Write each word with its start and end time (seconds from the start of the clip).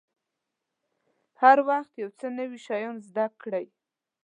هر 1.41 1.57
وخت 1.69 1.93
یو 2.01 2.09
څه 2.19 2.25
نوي 2.37 2.59
شیان 2.65 2.95
زده 3.07 3.25
کړئ. 3.41 3.65